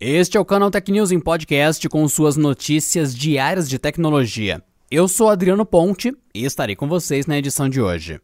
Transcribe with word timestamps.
Este 0.00 0.36
é 0.36 0.40
o 0.40 0.44
canal 0.44 0.70
Tech 0.70 0.92
News 0.92 1.10
em 1.10 1.18
podcast 1.18 1.88
com 1.88 2.06
suas 2.06 2.36
notícias 2.36 3.12
diárias 3.12 3.68
de 3.68 3.80
tecnologia. 3.80 4.62
Eu 4.88 5.08
sou 5.08 5.28
Adriano 5.28 5.66
Ponte 5.66 6.16
e 6.32 6.44
estarei 6.44 6.76
com 6.76 6.86
vocês 6.86 7.26
na 7.26 7.36
edição 7.36 7.68
de 7.68 7.80
hoje. 7.80 8.20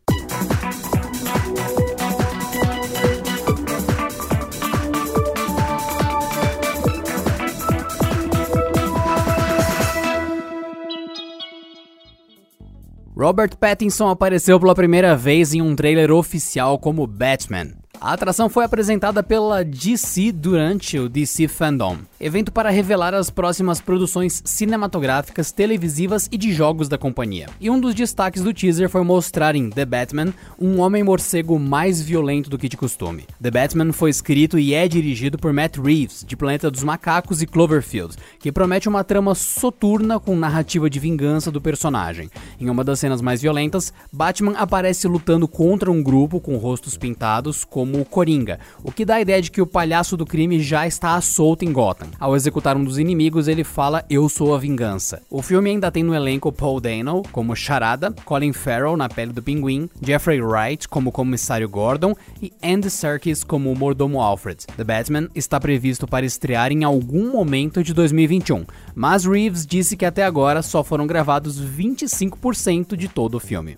Robert 13.16 13.56
Pattinson 13.58 14.08
apareceu 14.10 14.60
pela 14.60 14.76
primeira 14.76 15.16
vez 15.16 15.52
em 15.52 15.60
um 15.60 15.74
trailer 15.74 16.12
oficial 16.12 16.78
como 16.78 17.04
Batman. 17.04 17.83
A 18.04 18.12
atração 18.12 18.50
foi 18.50 18.66
apresentada 18.66 19.22
pela 19.22 19.64
DC 19.64 20.30
durante 20.30 20.98
o 20.98 21.08
DC 21.08 21.48
Fandom, 21.48 21.96
evento 22.24 22.50
para 22.50 22.70
revelar 22.70 23.12
as 23.12 23.28
próximas 23.28 23.82
produções 23.82 24.40
cinematográficas, 24.46 25.52
televisivas 25.52 26.26
e 26.32 26.38
de 26.38 26.54
jogos 26.54 26.88
da 26.88 26.96
companhia. 26.96 27.50
E 27.60 27.68
um 27.68 27.78
dos 27.78 27.94
destaques 27.94 28.42
do 28.42 28.54
teaser 28.54 28.88
foi 28.88 29.04
mostrar 29.04 29.54
em 29.54 29.68
The 29.68 29.84
Batman 29.84 30.32
um 30.58 30.80
homem-morcego 30.80 31.58
mais 31.58 32.00
violento 32.00 32.48
do 32.48 32.56
que 32.56 32.66
de 32.66 32.78
costume. 32.78 33.26
The 33.42 33.50
Batman 33.50 33.92
foi 33.92 34.08
escrito 34.08 34.58
e 34.58 34.72
é 34.72 34.88
dirigido 34.88 35.36
por 35.36 35.52
Matt 35.52 35.76
Reeves, 35.76 36.24
de 36.26 36.34
Planeta 36.34 36.70
dos 36.70 36.82
Macacos 36.82 37.42
e 37.42 37.46
Cloverfield, 37.46 38.16
que 38.38 38.50
promete 38.50 38.88
uma 38.88 39.04
trama 39.04 39.34
soturna 39.34 40.18
com 40.18 40.34
narrativa 40.34 40.88
de 40.88 40.98
vingança 40.98 41.50
do 41.50 41.60
personagem. 41.60 42.30
Em 42.58 42.70
uma 42.70 42.82
das 42.82 43.00
cenas 43.00 43.20
mais 43.20 43.42
violentas, 43.42 43.92
Batman 44.10 44.54
aparece 44.56 45.06
lutando 45.06 45.46
contra 45.46 45.92
um 45.92 46.02
grupo 46.02 46.40
com 46.40 46.56
rostos 46.56 46.96
pintados 46.96 47.64
como 47.64 48.00
o 48.00 48.04
Coringa, 48.06 48.60
o 48.82 48.90
que 48.90 49.04
dá 49.04 49.16
a 49.16 49.20
ideia 49.20 49.42
de 49.42 49.50
que 49.50 49.60
o 49.60 49.66
palhaço 49.66 50.16
do 50.16 50.24
crime 50.24 50.58
já 50.62 50.86
está 50.86 51.20
solto 51.20 51.66
em 51.66 51.72
Gotham. 51.72 52.13
Ao 52.18 52.36
executar 52.36 52.76
um 52.76 52.84
dos 52.84 52.98
inimigos, 52.98 53.48
ele 53.48 53.64
fala: 53.64 54.04
Eu 54.08 54.28
sou 54.28 54.54
a 54.54 54.58
vingança. 54.58 55.22
O 55.30 55.42
filme 55.42 55.70
ainda 55.70 55.90
tem 55.90 56.02
no 56.02 56.14
elenco 56.14 56.52
Paul 56.52 56.80
Dano 56.80 57.22
como 57.32 57.56
Charada, 57.56 58.12
Colin 58.24 58.52
Farrell 58.52 58.96
na 58.96 59.08
pele 59.08 59.32
do 59.32 59.42
pinguim, 59.42 59.88
Jeffrey 60.02 60.40
Wright 60.40 60.88
como 60.88 61.12
comissário 61.12 61.68
Gordon 61.68 62.14
e 62.40 62.52
Andy 62.62 62.90
Serkis 62.90 63.44
como 63.44 63.70
o 63.70 63.78
mordomo 63.78 64.20
Alfred. 64.20 64.64
The 64.76 64.84
Batman 64.84 65.28
está 65.34 65.60
previsto 65.60 66.06
para 66.06 66.26
estrear 66.26 66.72
em 66.72 66.84
algum 66.84 67.32
momento 67.32 67.82
de 67.82 67.92
2021, 67.92 68.64
mas 68.94 69.24
Reeves 69.24 69.66
disse 69.66 69.96
que 69.96 70.06
até 70.06 70.24
agora 70.24 70.62
só 70.62 70.82
foram 70.82 71.06
gravados 71.06 71.60
25% 71.60 72.96
de 72.96 73.08
todo 73.08 73.36
o 73.36 73.40
filme. 73.40 73.76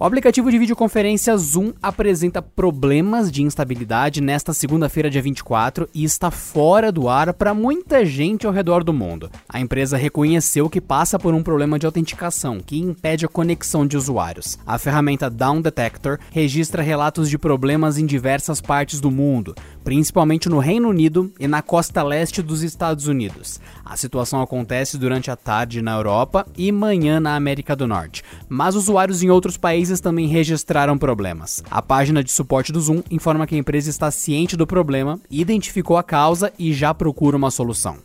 O 0.00 0.04
aplicativo 0.04 0.48
de 0.48 0.60
videoconferência 0.60 1.36
Zoom 1.36 1.72
apresenta 1.82 2.40
problemas 2.40 3.32
de 3.32 3.42
instabilidade 3.42 4.20
nesta 4.20 4.52
segunda-feira, 4.52 5.10
dia 5.10 5.20
24, 5.20 5.88
e 5.92 6.04
está 6.04 6.30
fora 6.30 6.92
do 6.92 7.08
ar 7.08 7.34
para 7.34 7.52
muita 7.52 8.06
gente 8.06 8.46
ao 8.46 8.52
redor 8.52 8.84
do 8.84 8.92
mundo. 8.92 9.28
A 9.48 9.58
empresa 9.58 9.96
reconheceu 9.96 10.70
que 10.70 10.80
passa 10.80 11.18
por 11.18 11.34
um 11.34 11.42
problema 11.42 11.80
de 11.80 11.86
autenticação 11.86 12.60
que 12.60 12.78
impede 12.78 13.26
a 13.26 13.28
conexão 13.28 13.84
de 13.84 13.96
usuários. 13.96 14.56
A 14.64 14.78
ferramenta 14.78 15.28
Down 15.28 15.60
Detector 15.60 16.20
registra 16.30 16.80
relatos 16.80 17.28
de 17.28 17.36
problemas 17.36 17.98
em 17.98 18.06
diversas 18.06 18.60
partes 18.60 19.00
do 19.00 19.10
mundo, 19.10 19.52
principalmente 19.88 20.50
no 20.50 20.58
Reino 20.58 20.90
Unido 20.90 21.32
e 21.40 21.48
na 21.48 21.62
costa 21.62 22.02
leste 22.02 22.42
dos 22.42 22.62
Estados 22.62 23.06
Unidos. 23.06 23.58
A 23.82 23.96
situação 23.96 24.42
acontece 24.42 24.98
durante 24.98 25.30
a 25.30 25.36
tarde 25.36 25.80
na 25.80 25.96
Europa 25.96 26.46
e 26.58 26.70
manhã 26.70 27.18
na 27.18 27.34
América 27.34 27.74
do 27.74 27.86
Norte, 27.86 28.22
mas 28.50 28.74
usuários 28.74 29.22
em 29.22 29.30
outros 29.30 29.56
países 29.56 29.98
também 29.98 30.26
registraram 30.26 30.98
problemas. 30.98 31.64
A 31.70 31.80
página 31.80 32.22
de 32.22 32.30
suporte 32.30 32.70
do 32.70 32.82
Zoom 32.82 33.02
informa 33.10 33.46
que 33.46 33.54
a 33.54 33.58
empresa 33.58 33.88
está 33.88 34.10
ciente 34.10 34.58
do 34.58 34.66
problema, 34.66 35.18
identificou 35.30 35.96
a 35.96 36.02
causa 36.02 36.52
e 36.58 36.70
já 36.74 36.92
procura 36.92 37.38
uma 37.38 37.50
solução. 37.50 37.96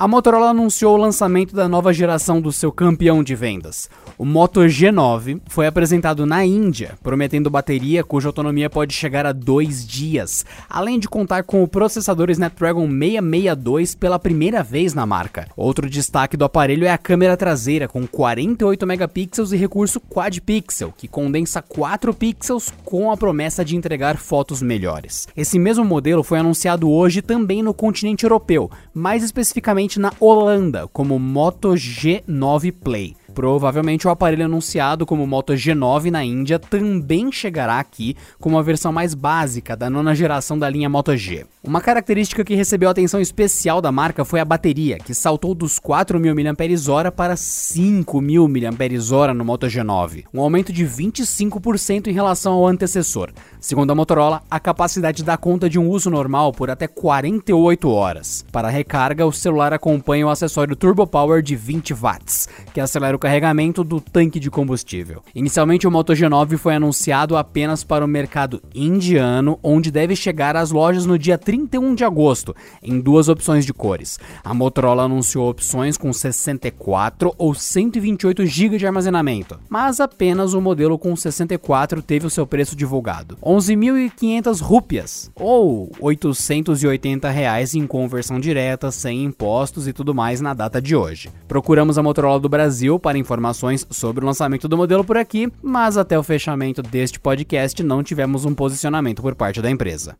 A 0.00 0.06
Motorola 0.06 0.50
anunciou 0.50 0.94
o 0.94 1.00
lançamento 1.00 1.56
da 1.56 1.68
nova 1.68 1.92
geração 1.92 2.40
do 2.40 2.52
seu 2.52 2.70
campeão 2.70 3.20
de 3.20 3.34
vendas. 3.34 3.90
O 4.16 4.24
Moto 4.24 4.60
G9 4.60 5.40
foi 5.48 5.66
apresentado 5.66 6.24
na 6.24 6.44
Índia, 6.44 6.96
prometendo 7.02 7.50
bateria 7.50 8.04
cuja 8.04 8.28
autonomia 8.28 8.70
pode 8.70 8.94
chegar 8.94 9.26
a 9.26 9.32
dois 9.32 9.84
dias, 9.84 10.46
além 10.70 11.00
de 11.00 11.08
contar 11.08 11.42
com 11.42 11.64
o 11.64 11.66
processador 11.68 12.30
Snapdragon 12.30 12.86
662 12.86 13.96
pela 13.96 14.20
primeira 14.20 14.62
vez 14.62 14.94
na 14.94 15.04
marca. 15.04 15.48
Outro 15.56 15.90
destaque 15.90 16.36
do 16.36 16.44
aparelho 16.44 16.86
é 16.86 16.92
a 16.92 16.98
câmera 16.98 17.36
traseira 17.36 17.88
com 17.88 18.06
48 18.06 18.86
megapixels 18.86 19.50
e 19.50 19.56
recurso 19.56 19.98
quad 19.98 20.40
pixel, 20.42 20.94
que 20.96 21.08
condensa 21.08 21.60
4 21.60 22.14
pixels 22.14 22.72
com 22.84 23.10
a 23.10 23.16
promessa 23.16 23.64
de 23.64 23.74
entregar 23.74 24.16
fotos 24.16 24.62
melhores. 24.62 25.26
Esse 25.36 25.58
mesmo 25.58 25.84
modelo 25.84 26.22
foi 26.22 26.38
anunciado 26.38 26.88
hoje 26.88 27.20
também 27.20 27.64
no 27.64 27.74
continente 27.74 28.24
europeu, 28.24 28.70
mais 28.94 29.24
especificamente 29.24 29.87
na 29.96 30.12
Holanda, 30.20 30.86
como 30.88 31.18
Moto 31.18 31.70
G9 31.70 32.72
Play. 32.72 33.16
Provavelmente 33.38 34.04
o 34.04 34.10
aparelho 34.10 34.46
anunciado 34.46 35.06
como 35.06 35.24
Moto 35.24 35.52
G9 35.52 36.10
na 36.10 36.24
Índia 36.24 36.58
também 36.58 37.30
chegará 37.30 37.78
aqui 37.78 38.16
com 38.40 38.48
uma 38.48 38.64
versão 38.64 38.90
mais 38.90 39.14
básica 39.14 39.76
da 39.76 39.88
nona 39.88 40.12
geração 40.12 40.58
da 40.58 40.68
linha 40.68 40.88
Moto 40.88 41.16
G. 41.16 41.46
Uma 41.62 41.80
característica 41.80 42.42
que 42.42 42.56
recebeu 42.56 42.90
atenção 42.90 43.20
especial 43.20 43.80
da 43.80 43.92
marca 43.92 44.24
foi 44.24 44.40
a 44.40 44.44
bateria, 44.44 44.98
que 44.98 45.14
saltou 45.14 45.54
dos 45.54 45.78
4.000 45.78 46.34
mAh 46.34 47.12
para 47.12 47.34
5.000 47.34 49.28
mAh 49.28 49.34
no 49.34 49.44
Moto 49.44 49.68
G9, 49.68 50.24
um 50.34 50.40
aumento 50.40 50.72
de 50.72 50.84
25% 50.84 52.08
em 52.08 52.12
relação 52.12 52.54
ao 52.54 52.66
antecessor. 52.66 53.30
Segundo 53.60 53.92
a 53.92 53.94
Motorola, 53.94 54.42
a 54.50 54.58
capacidade 54.58 55.22
dá 55.22 55.36
conta 55.36 55.70
de 55.70 55.78
um 55.78 55.88
uso 55.88 56.10
normal 56.10 56.52
por 56.52 56.70
até 56.70 56.88
48 56.88 57.88
horas. 57.88 58.44
Para 58.50 58.68
recarga, 58.68 59.24
o 59.24 59.32
celular 59.32 59.72
acompanha 59.72 60.26
o 60.26 60.30
acessório 60.30 60.74
Turbo 60.74 61.06
Power 61.06 61.40
de 61.40 61.54
20 61.54 61.94
watts, 61.94 62.48
que 62.74 62.80
acelera 62.80 63.14
o 63.14 63.27
carregamento 63.28 63.84
do 63.84 64.00
tanque 64.00 64.40
de 64.40 64.50
combustível. 64.50 65.22
Inicialmente, 65.34 65.86
o 65.86 65.90
Moto 65.90 66.14
G9 66.14 66.56
foi 66.56 66.74
anunciado 66.74 67.36
apenas 67.36 67.84
para 67.84 68.02
o 68.02 68.08
mercado 68.08 68.62
indiano, 68.74 69.58
onde 69.62 69.90
deve 69.90 70.16
chegar 70.16 70.56
às 70.56 70.70
lojas 70.70 71.04
no 71.04 71.18
dia 71.18 71.36
31 71.36 71.94
de 71.94 72.04
agosto, 72.04 72.56
em 72.82 72.98
duas 72.98 73.28
opções 73.28 73.66
de 73.66 73.74
cores. 73.74 74.18
A 74.42 74.54
Motorola 74.54 75.02
anunciou 75.02 75.50
opções 75.50 75.98
com 75.98 76.10
64 76.10 77.34
ou 77.36 77.52
128 77.52 78.46
GB 78.46 78.78
de 78.78 78.86
armazenamento, 78.86 79.60
mas 79.68 80.00
apenas 80.00 80.54
o 80.54 80.60
modelo 80.62 80.98
com 80.98 81.14
64 81.14 82.00
teve 82.00 82.26
o 82.26 82.30
seu 82.30 82.46
preço 82.46 82.74
divulgado. 82.74 83.36
11.500 83.42 84.62
rúpias, 84.62 85.30
ou 85.34 85.92
880 86.00 87.28
reais 87.28 87.74
em 87.74 87.86
conversão 87.86 88.40
direta, 88.40 88.90
sem 88.90 89.22
impostos 89.22 89.86
e 89.86 89.92
tudo 89.92 90.14
mais 90.14 90.40
na 90.40 90.54
data 90.54 90.80
de 90.80 90.96
hoje. 90.96 91.28
Procuramos 91.46 91.98
a 91.98 92.02
Motorola 92.02 92.40
do 92.40 92.48
Brasil 92.48 92.98
para 92.98 93.17
informações 93.18 93.86
sobre 93.90 94.24
o 94.24 94.26
lançamento 94.26 94.68
do 94.68 94.76
modelo 94.76 95.04
por 95.04 95.16
aqui, 95.16 95.52
mas 95.62 95.96
até 95.96 96.18
o 96.18 96.22
fechamento 96.22 96.82
deste 96.82 97.20
podcast 97.20 97.82
não 97.82 98.02
tivemos 98.02 98.44
um 98.44 98.54
posicionamento 98.54 99.20
por 99.20 99.34
parte 99.34 99.60
da 99.60 99.70
empresa. 99.70 100.16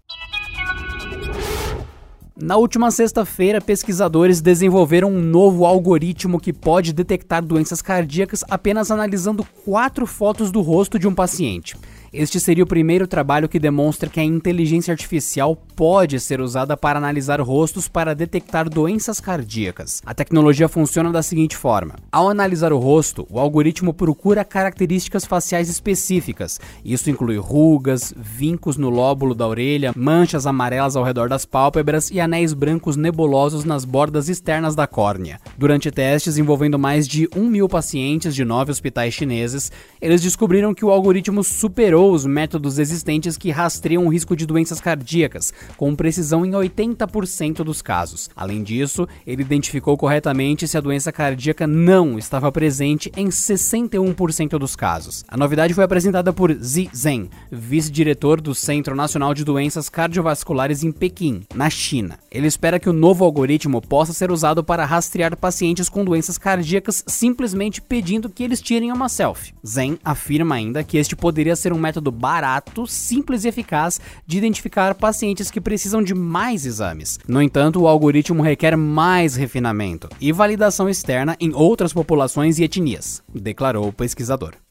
Na 2.41 2.57
última 2.57 2.93
sexta-feira, 2.93 3.61
pesquisadores 3.61 4.41
desenvolveram 4.41 5.11
um 5.11 5.21
novo 5.21 5.65
algoritmo 5.65 6.39
que 6.39 6.53
pode 6.53 6.93
detectar 6.93 7.45
doenças 7.45 7.83
cardíacas 7.83 8.45
apenas 8.49 8.93
analisando 8.93 9.45
quatro 9.65 10.07
fotos 10.07 10.53
do 10.53 10.61
rosto 10.61 11.01
de 11.01 11.09
um 11.09 11.15
paciente. 11.15 11.77
Este 12.11 12.41
seria 12.41 12.65
o 12.65 12.67
primeiro 12.67 13.07
trabalho 13.07 13.51
que 13.51 13.59
demonstra 13.59 14.09
que 14.09 14.19
a 14.19 14.25
inteligência 14.25 14.93
artificial 14.93 15.55
pode 15.77 16.19
ser 16.19 16.41
usada 16.41 16.75
para 16.75 16.99
analisar 16.99 17.39
rostos 17.39 17.87
para 17.87 18.15
detectar 18.15 18.67
doenças 18.67 19.21
cardíacas. 19.21 20.01
A 20.07 20.15
tecnologia 20.15 20.69
funciona 20.69 21.13
da 21.13 21.23
seguinte 21.23 21.55
forma: 21.55 21.97
ao 22.11 22.31
analisar 22.31 22.73
o 22.73 22.79
rosto, 22.79 23.27
o 23.31 23.39
algoritmo 23.39 23.93
procura 23.93 24.43
características 24.43 25.27
faciais 25.27 25.69
específicas. 25.69 26.59
Isso 26.83 27.11
inclui 27.11 27.37
rugas, 27.37 28.15
vincos 28.17 28.79
no 28.79 28.89
lóbulo 28.89 29.35
da 29.35 29.47
orelha, 29.47 29.93
manchas 29.95 30.47
amarelas 30.47 30.97
ao 30.97 31.05
redor 31.05 31.29
das 31.29 31.45
pálpebras 31.45 32.11
e 32.11 32.19
anéis 32.21 32.55
brancos 32.55 32.97
nebulosos 32.97 33.65
nas 33.65 33.85
bordas 33.85 34.31
externas 34.31 34.75
da 34.75 34.87
córnea. 34.87 35.39
Durante 35.59 35.91
testes 35.91 36.39
envolvendo 36.39 36.79
mais 36.79 37.07
de 37.07 37.29
um 37.37 37.51
mil 37.51 37.69
pacientes 37.69 38.35
de 38.35 38.47
nove 38.47 38.71
hospitais 38.71 39.13
chineses, 39.13 39.71
eles 40.01 40.23
descobriram 40.23 40.73
que 40.73 40.87
o 40.87 40.91
algoritmo 40.91 41.45
superou 41.45 41.98
superou 41.99 42.13
os 42.13 42.25
métodos 42.25 42.79
existentes 42.79 43.37
que 43.37 43.51
rastreiam 43.51 44.07
o 44.07 44.09
risco 44.09 44.37
de 44.37 44.47
doenças 44.47 44.81
cardíacas, 44.81 45.53
com 45.77 45.97
precisão 45.97 46.47
em 46.47 46.53
80% 46.53 47.65
dos 47.65 47.83
casos. 47.83 48.31
Além 48.37 48.63
disso, 48.63 49.09
ele 49.27 49.43
identificou 49.43 49.97
corretamente 49.97 50.69
se 50.69 50.79
a 50.79 50.81
doença 50.81 51.11
cardíaca 51.11 51.67
não 51.67 52.17
estava 52.17 52.53
presente 52.53 53.11
em 53.17 53.29
61% 53.29 54.59
dos 54.59 54.77
casos. 54.77 55.25
A 55.27 55.37
novidade 55.37 55.75
foi 55.75 55.83
apresentada 55.83 56.33
por 56.33 56.55
Zi 56.55 56.89
Zeng, 56.95 57.29
vice-diretor 57.51 58.41
do 58.41 58.55
Centro 58.55 58.95
Nacional 58.95 59.35
de 59.35 59.45
Doenças 59.45 59.89
Cardiovasculares 59.89 60.85
em 60.85 60.93
Pequim, 60.93 61.43
na 61.53 61.69
China. 61.69 62.19
Ele 62.31 62.47
espera 62.47 62.79
que 62.79 62.89
o 62.89 62.93
novo 62.93 63.25
algoritmo 63.25 63.81
possa 63.81 64.13
ser 64.13 64.31
usado 64.31 64.63
para 64.63 64.85
rastrear 64.85 65.37
pacientes 65.37 65.89
com 65.89 66.05
doenças 66.05 66.39
cardíacas 66.39 67.03
simplesmente 67.09 67.83
pedindo 67.83 68.29
que 68.29 68.45
eles 68.45 68.61
tirem 68.61 68.93
uma 68.93 69.09
selfie. 69.09 69.53
Zeng 69.67 69.99
afirma 70.05 70.55
ainda 70.55 70.85
que 70.85 70.97
este 70.97 71.17
poderia 71.17 71.57
ser 71.57 71.73
um 71.73 71.88
método 71.89 72.13
barato, 72.13 72.87
simples 72.87 73.45
e 73.45 73.49
eficaz 73.49 73.99
de 74.27 74.37
identificar 74.37 74.95
pacientes 74.95 75.51
que 75.51 75.61
precisam 75.61 76.03
de 76.03 76.15
mais 76.15 76.67
exames. 76.67 77.19
No 77.27 77.41
entanto, 77.41 77.81
o 77.81 77.89
algoritmo 77.89 78.43
requer 78.43 78.77
mais 78.77 79.37
refinamento 79.37 80.09
e 80.21 80.31
validação 80.31 80.89
externa 80.89 81.35
em 81.41 81.55
outras 81.55 81.93
populações 81.93 82.59
e 82.59 82.65
etnias, 82.65 83.23
declarou 83.35 83.89
o 83.89 83.93
pesquisador. 83.93 84.68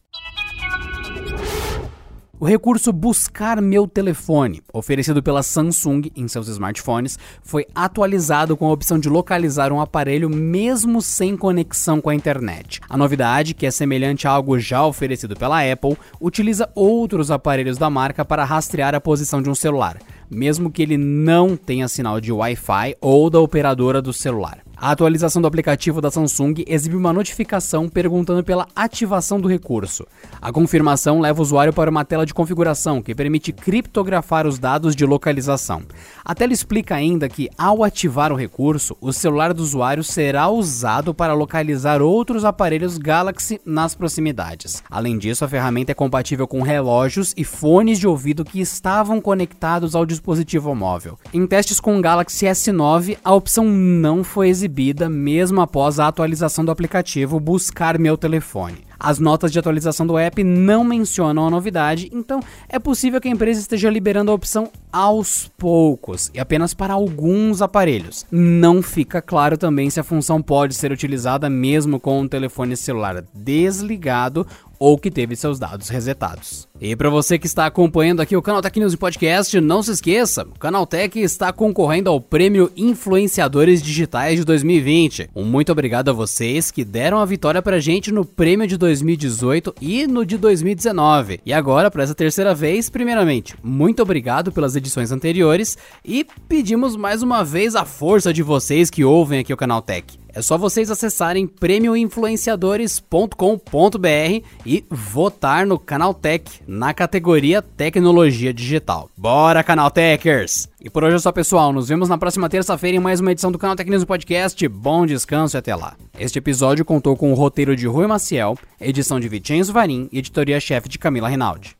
O 2.39 2.45
recurso 2.45 2.93
Buscar 2.93 3.59
Meu 3.59 3.87
Telefone, 3.87 4.61
oferecido 4.71 5.23
pela 5.23 5.41
Samsung 5.41 6.11
em 6.15 6.27
seus 6.27 6.47
smartphones, 6.47 7.17
foi 7.41 7.65
atualizado 7.73 8.55
com 8.55 8.67
a 8.67 8.71
opção 8.71 8.99
de 8.99 9.09
localizar 9.09 9.71
um 9.71 9.81
aparelho 9.81 10.29
mesmo 10.29 11.01
sem 11.01 11.35
conexão 11.35 11.99
com 11.99 12.11
a 12.11 12.15
internet. 12.15 12.79
A 12.87 12.95
novidade, 12.95 13.55
que 13.55 13.65
é 13.65 13.71
semelhante 13.71 14.27
a 14.27 14.31
algo 14.31 14.59
já 14.59 14.85
oferecido 14.85 15.35
pela 15.35 15.63
Apple, 15.63 15.97
utiliza 16.21 16.69
outros 16.75 17.31
aparelhos 17.31 17.79
da 17.79 17.89
marca 17.89 18.23
para 18.23 18.45
rastrear 18.45 18.93
a 18.93 19.01
posição 19.01 19.41
de 19.41 19.49
um 19.49 19.55
celular, 19.55 19.97
mesmo 20.29 20.69
que 20.69 20.83
ele 20.83 20.95
não 20.95 21.57
tenha 21.57 21.87
sinal 21.87 22.21
de 22.21 22.31
Wi-Fi 22.31 22.97
ou 23.01 23.31
da 23.31 23.39
operadora 23.39 23.99
do 23.99 24.13
celular. 24.13 24.66
A 24.79 24.91
atualização 24.91 25.41
do 25.41 25.47
aplicativo 25.47 25.99
da 25.99 26.11
Samsung 26.11 26.63
exibe 26.67 26.95
uma 26.95 27.11
notificação 27.11 27.89
perguntando 27.89 28.43
pela 28.43 28.67
ativação 28.75 29.41
do 29.41 29.47
recurso. 29.47 30.05
A 30.39 30.51
confirmação 30.51 31.19
leva 31.19 31.39
o 31.39 31.41
usuário 31.41 31.73
para 31.73 31.89
uma 31.89 32.05
tela 32.05 32.27
de 32.27 32.33
configuração 32.33 33.01
que 33.01 33.15
permite 33.15 33.51
criptografar 33.51 34.45
os 34.45 34.59
dados 34.59 34.95
de 34.95 35.03
localização. 35.03 35.81
A 36.23 36.35
tela 36.35 36.53
explica 36.53 36.93
ainda 36.93 37.27
que, 37.27 37.49
ao 37.57 37.83
ativar 37.83 38.31
o 38.31 38.35
recurso, 38.35 38.95
o 39.01 39.11
celular 39.11 39.51
do 39.51 39.63
usuário 39.63 40.03
será 40.03 40.47
usado 40.47 41.11
para 41.11 41.33
localizar 41.33 41.99
outros 41.99 42.45
aparelhos 42.45 42.99
Galaxy 42.99 43.59
nas 43.65 43.95
proximidades. 43.95 44.83
Além 44.91 45.17
disso, 45.17 45.43
a 45.43 45.47
ferramenta 45.47 45.91
é 45.91 45.95
compatível 45.95 46.47
com 46.47 46.61
relógios 46.61 47.33
e 47.35 47.43
fones 47.43 47.97
de 47.97 48.07
ouvido 48.07 48.45
que 48.45 48.61
estavam 48.61 49.19
conectados 49.19 49.95
ao 49.95 50.05
dispositivo 50.05 50.75
móvel. 50.75 51.17
Em 51.33 51.47
testes 51.47 51.79
com 51.79 51.97
o 51.97 52.01
Galaxy 52.01 52.45
S9, 52.45 53.17
a 53.23 53.33
opção 53.33 53.65
não 53.65 54.23
foi 54.23 54.49
exibida 54.49 54.66
exibida 54.67 55.09
mesmo 55.09 55.61
após 55.61 55.97
a 55.97 56.07
atualização 56.07 56.63
do 56.63 56.71
aplicativo 56.71 57.39
Buscar 57.39 57.97
Meu 57.97 58.17
Telefone. 58.17 58.86
As 58.99 59.19
notas 59.19 59.51
de 59.51 59.59
atualização 59.59 60.07
do 60.07 60.17
app 60.17 60.43
não 60.43 60.83
mencionam 60.83 61.47
a 61.47 61.49
novidade, 61.49 62.09
então 62.13 62.39
é 62.67 62.79
possível 62.79 63.21
que 63.21 63.27
a 63.27 63.31
empresa 63.31 63.59
esteja 63.59 63.89
liberando 63.89 64.31
a 64.31 64.33
opção 64.33 64.69
aos 64.91 65.51
poucos 65.57 66.31
e 66.33 66.39
apenas 66.39 66.73
para 66.73 66.93
alguns 66.93 67.61
aparelhos. 67.61 68.25
Não 68.31 68.81
fica 68.81 69.21
claro 69.21 69.57
também 69.57 69.89
se 69.89 69.99
a 69.99 70.03
função 70.03 70.41
pode 70.41 70.73
ser 70.73 70.91
utilizada 70.91 71.49
mesmo 71.49 71.99
com 71.99 72.21
um 72.21 72.27
telefone 72.27 72.75
celular 72.75 73.23
desligado 73.33 74.45
ou 74.79 74.97
que 74.97 75.09
teve 75.09 75.35
seus 75.35 75.59
dados 75.59 75.89
resetados. 75.89 76.67
E 76.79 76.95
para 76.95 77.09
você 77.09 77.39
que 77.39 77.47
está 77.47 77.65
acompanhando 77.65 78.21
aqui 78.21 78.37
o 78.37 78.41
Canal 78.41 78.61
Tech 78.61 78.79
News 78.79 78.95
Podcast, 78.95 79.59
não 79.59 79.81
se 79.81 79.91
esqueça, 79.91 80.43
o 80.43 80.59
Canal 80.59 80.85
Tech 80.85 81.19
está 81.19 81.51
concorrendo 81.51 82.09
ao 82.09 82.21
Prêmio 82.21 82.71
Influenciadores 82.77 83.81
Digitais 83.81 84.37
de 84.37 84.45
2020. 84.45 85.31
Um 85.35 85.43
muito 85.43 85.71
obrigado 85.71 86.09
a 86.09 86.13
vocês 86.13 86.69
que 86.69 86.85
deram 86.85 87.19
a 87.19 87.25
vitória 87.25 87.61
pra 87.61 87.79
gente 87.79 88.11
no 88.11 88.23
prêmio 88.23 88.67
de 88.67 88.77
2018 88.87 89.75
e 89.81 90.07
no 90.07 90.25
de 90.25 90.37
2019. 90.37 91.41
E 91.45 91.51
agora, 91.51 91.91
para 91.91 92.03
essa 92.03 92.15
terceira 92.15 92.55
vez, 92.55 92.89
primeiramente, 92.89 93.53
muito 93.61 94.01
obrigado 94.01 94.51
pelas 94.51 94.75
edições 94.75 95.11
anteriores 95.11 95.77
e 96.05 96.25
pedimos 96.47 96.95
mais 96.95 97.21
uma 97.21 97.43
vez 97.43 97.75
a 97.75 97.83
força 97.83 98.33
de 98.33 98.41
vocês 98.41 98.89
que 98.89 99.03
ouvem 99.03 99.39
aqui 99.39 99.53
o 99.53 99.57
Canal 99.57 99.81
Tech. 99.81 100.17
É 100.37 100.41
só 100.43 100.55
vocês 100.55 100.91
acessarem 100.91 101.47
prêmioinfluenciadores.com.br 101.47 104.45
e 104.63 104.85
votar 104.87 105.65
no 105.65 105.79
Canal 105.79 106.13
Tech 106.13 106.61
na 106.67 106.93
categoria 106.93 107.59
Tecnologia 107.59 108.53
Digital. 108.53 109.09
Bora, 109.17 109.63
Canal 109.63 109.89
Techers! 109.89 110.69
E 110.79 110.91
por 110.91 111.03
hoje 111.03 111.15
é 111.15 111.19
só, 111.19 111.31
pessoal. 111.31 111.73
Nos 111.73 111.89
vemos 111.89 112.07
na 112.07 112.19
próxima 112.19 112.47
terça-feira 112.47 112.97
em 112.97 112.99
mais 112.99 113.19
uma 113.19 113.31
edição 113.31 113.51
do 113.51 113.57
Canal 113.57 113.75
News 113.83 114.05
Podcast. 114.05 114.67
Bom 114.67 115.07
descanso 115.07 115.55
e 115.55 115.57
até 115.57 115.75
lá. 115.75 115.95
Este 116.19 116.37
episódio 116.37 116.85
contou 116.85 117.17
com 117.17 117.31
o 117.31 117.35
roteiro 117.35 117.75
de 117.75 117.87
Rui 117.87 118.05
Maciel, 118.05 118.55
edição 118.79 119.19
de 119.19 119.27
Vicenzo 119.27 119.73
Varim 119.73 120.07
e 120.11 120.19
editoria-chefe 120.19 120.87
de 120.87 120.99
Camila 120.99 121.29
Rinaldi. 121.29 121.75